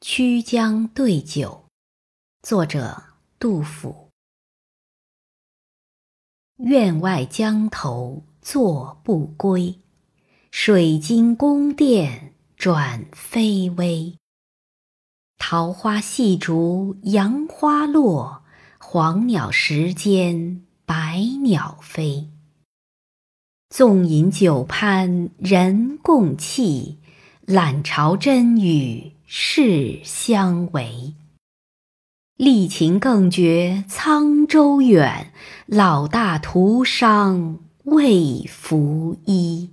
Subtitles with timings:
[0.00, 1.64] 曲江对酒，
[2.40, 3.02] 作者
[3.40, 4.10] 杜甫。
[6.58, 9.80] 院外江头作不归，
[10.52, 14.16] 水晶宫殿转飞微。
[15.36, 18.44] 桃花戏逐杨花落，
[18.78, 22.30] 黄鸟时间百鸟飞。
[23.68, 27.00] 纵饮酒酣人共泣，
[27.40, 31.12] 懒朝真与世相违。
[32.38, 35.34] 历情更觉沧州远，
[35.66, 39.68] 老大徒伤未拂衣。